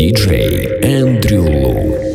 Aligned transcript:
диджей 0.00 0.68
Эндрю 0.82 1.42
Лу. 1.42 2.09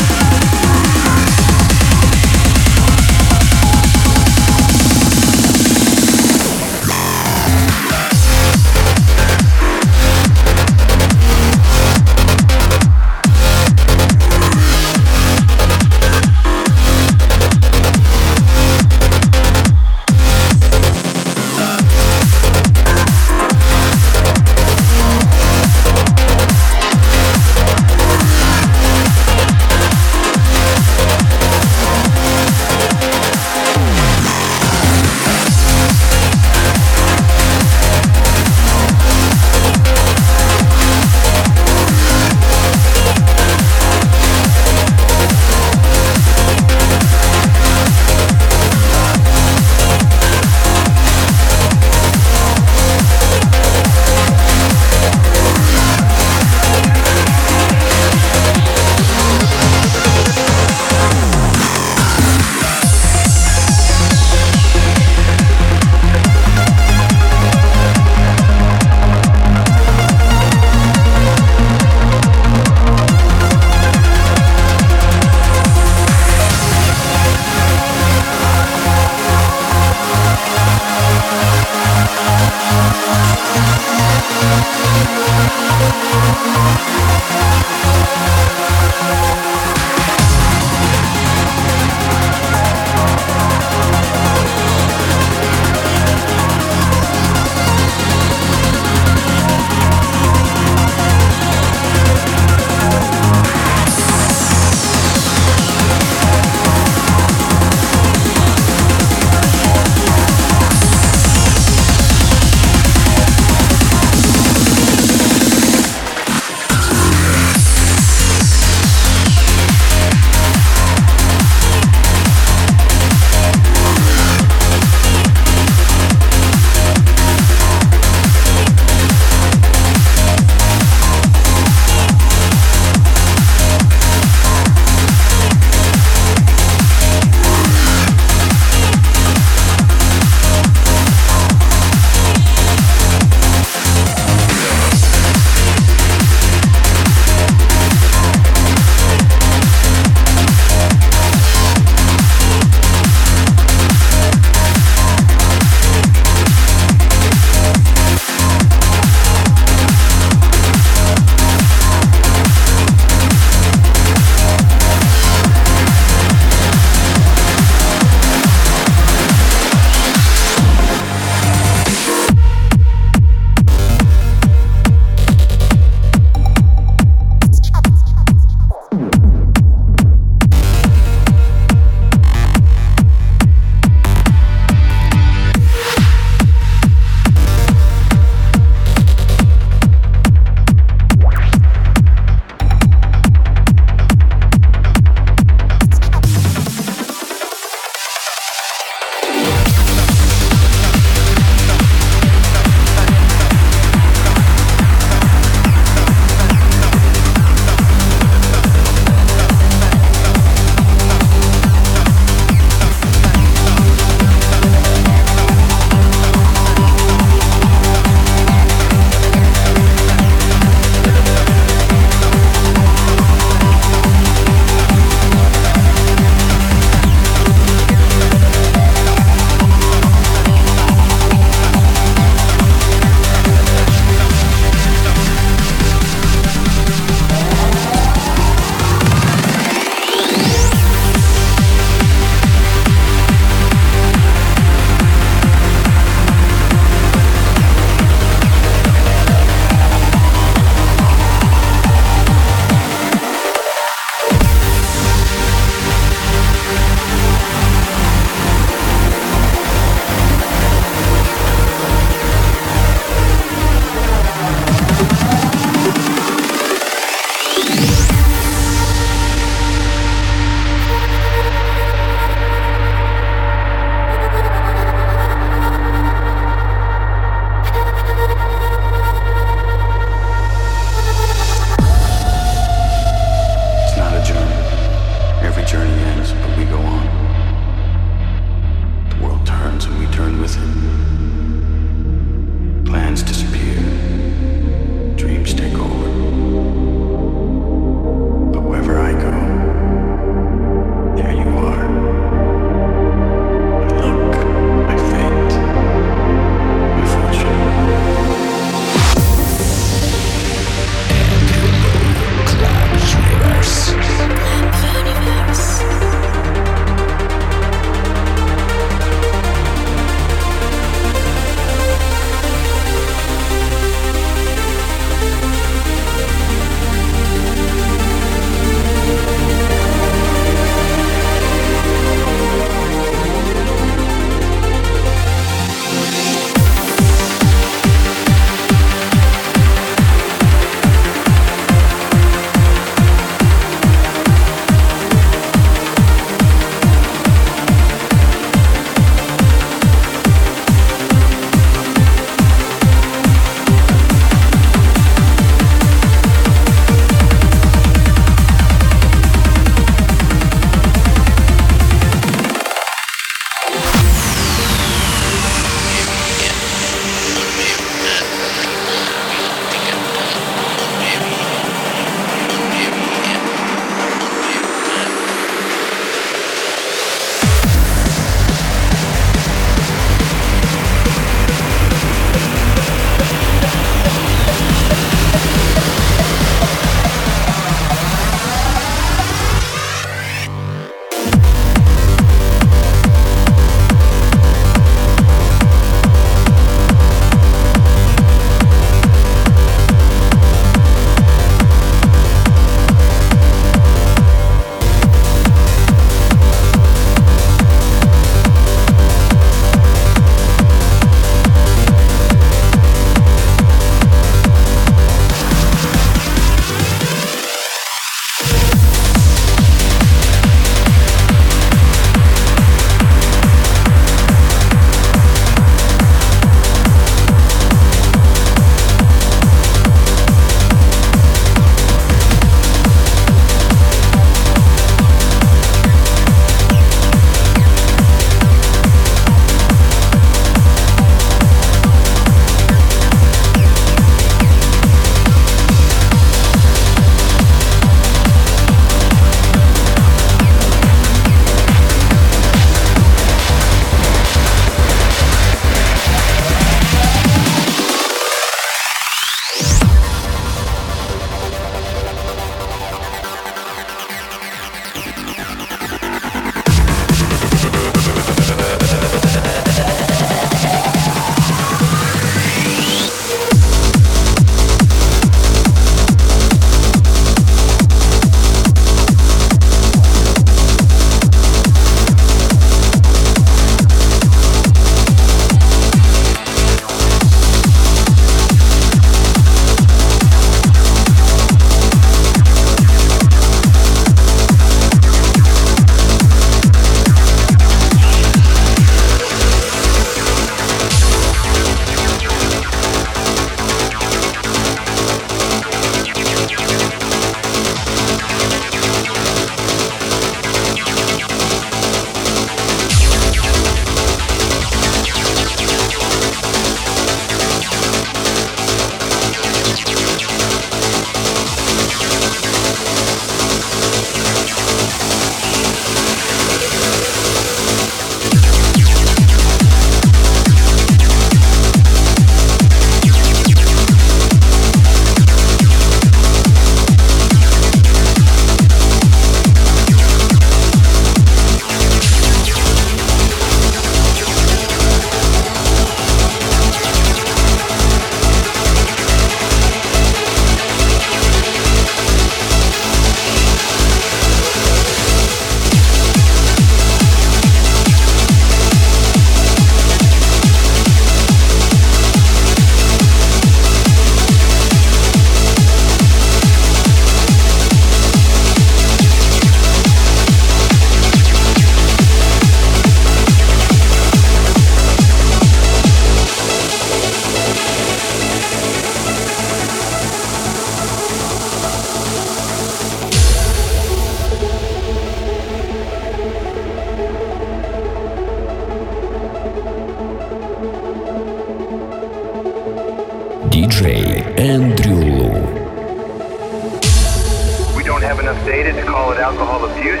Data 598.44 598.72
to 598.72 598.86
call 598.86 599.12
it 599.12 599.18
alcohol 599.18 599.64
abuse. 599.64 600.00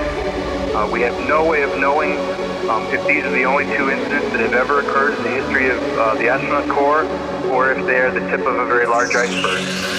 Uh, 0.74 0.88
we 0.92 1.00
have 1.00 1.16
no 1.28 1.44
way 1.44 1.62
of 1.62 1.70
knowing 1.78 2.12
um, 2.68 2.84
if 2.92 3.06
these 3.06 3.24
are 3.24 3.30
the 3.30 3.44
only 3.44 3.64
two 3.76 3.90
incidents 3.90 4.30
that 4.30 4.40
have 4.40 4.54
ever 4.54 4.80
occurred 4.80 5.14
in 5.18 5.22
the 5.24 5.30
history 5.30 5.68
of 5.70 5.78
uh, 5.98 6.14
the 6.14 6.28
astronaut 6.28 6.68
corps, 6.68 7.04
or 7.50 7.72
if 7.72 7.86
they 7.86 7.98
are 7.98 8.10
the 8.10 8.20
tip 8.30 8.40
of 8.40 8.56
a 8.56 8.66
very 8.66 8.86
large 8.86 9.14
iceberg. 9.14 9.91